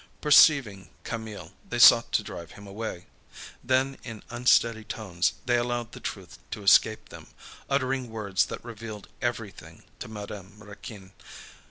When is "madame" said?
10.07-10.55